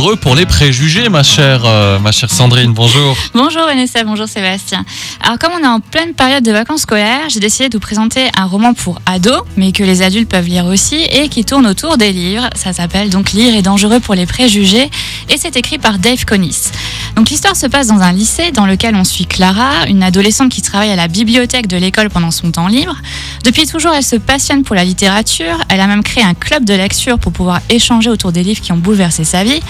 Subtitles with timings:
[0.00, 2.72] dangereux pour les préjugés, ma chère, euh, ma chère Sandrine.
[2.72, 3.14] Bonjour.
[3.34, 4.82] Bonjour Vanessa, bonjour Sébastien.
[5.22, 8.28] Alors comme on est en pleine période de vacances scolaires, j'ai décidé de vous présenter
[8.34, 11.98] un roman pour ados, mais que les adultes peuvent lire aussi, et qui tourne autour
[11.98, 12.48] des livres.
[12.54, 14.90] Ça s'appelle donc Lire est dangereux pour les préjugés,
[15.28, 16.70] et c'est écrit par Dave Conis.
[17.16, 20.62] Donc l'histoire se passe dans un lycée dans lequel on suit Clara, une adolescente qui
[20.62, 22.96] travaille à la bibliothèque de l'école pendant son temps libre.
[23.44, 25.58] Depuis toujours, elle se passionne pour la littérature.
[25.68, 28.72] Elle a même créé un club de lecture pour pouvoir échanger autour des livres qui
[28.72, 29.60] ont bouleversé sa vie.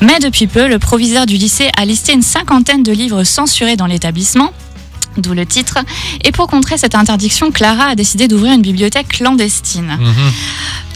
[0.00, 3.86] Mais depuis peu, le proviseur du lycée a listé une cinquantaine de livres censurés dans
[3.86, 4.52] l'établissement
[5.16, 5.78] d'où le titre.
[6.24, 9.96] Et pour contrer cette interdiction, Clara a décidé d'ouvrir une bibliothèque clandestine.
[9.98, 10.32] Mhm.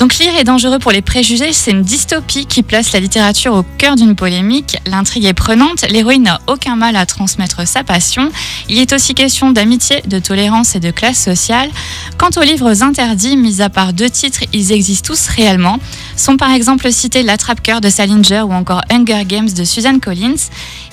[0.03, 3.63] Donc lire est dangereux pour les préjugés, c'est une dystopie qui place la littérature au
[3.63, 4.79] cœur d'une polémique.
[4.85, 8.29] L'intrigue est prenante, l'héroïne n'a aucun mal à transmettre sa passion.
[8.69, 11.71] Il est aussi question d'amitié, de tolérance et de classe sociale.
[12.19, 15.79] Quant aux livres interdits, mis à part deux titres, ils existent tous réellement.
[16.17, 20.35] Sont par exemple cités L'attrape-cœur de Salinger ou encore Hunger Games de Susan Collins.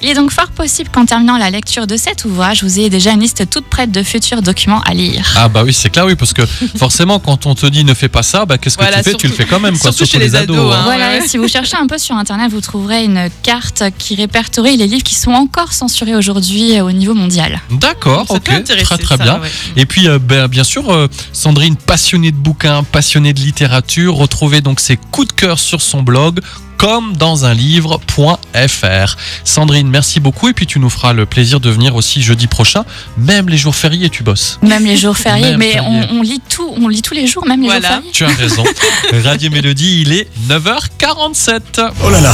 [0.01, 3.11] Il est donc fort possible qu'en terminant la lecture de cet ouvrage, vous ayez déjà
[3.11, 5.33] une liste toute prête de futurs documents à lire.
[5.35, 6.45] Ah bah oui, c'est clair, oui, parce que
[6.77, 9.15] forcément, quand on te dit ne fais pas ça, bah, qu'est-ce que Voilà, tu fais?
[9.17, 9.91] Tu le fais quand même, quoi.
[9.91, 10.81] surtout chez les ados, hein.
[10.83, 11.17] Voilà, ouais.
[11.25, 14.87] et si vous cherchez un peu sur internet, vous trouverez une carte qui répertorie les
[14.87, 17.59] livres qui sont encore censurés aujourd'hui au niveau mondial.
[17.71, 19.39] D'accord, ok, très très ça, bien.
[19.39, 19.49] ouais.
[19.75, 24.61] Et puis, euh, ben, bien sûr, euh, Sandrine, passionnée de bouquins, passionnée de littérature, retrouvez
[24.61, 26.39] donc ses coups de cœur sur son blog
[26.77, 29.15] comme dans un livre.fr.
[29.43, 32.85] Sandrine, merci beaucoup et puis tu nous feras le plaisir de venir aussi jeudi prochain,
[33.17, 34.57] même les jours fériés tu bosses.
[34.61, 36.07] Même les jours fériés, mais fériés.
[36.11, 37.81] on, on lit tout, on lit tous les jours, même les Voilà.
[37.89, 38.11] jours fériés.
[38.13, 38.63] Tu as raison.
[39.25, 41.59] Radio Mélodie, il est 9h47.
[42.03, 42.33] Oh là là,